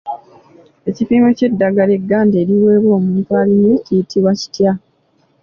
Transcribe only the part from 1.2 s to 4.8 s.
ky'eddagala egganda eriweebwa omuntu alinywe kiyitibwa kitya?